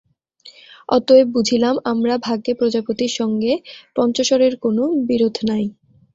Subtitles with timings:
[0.89, 3.53] অতএব বুঝিলাম, আমরা ভাগ্যে প্রজাপতির সঙ্গে
[3.95, 5.65] পঞ্চশরের কোনো বিরোধ নাই।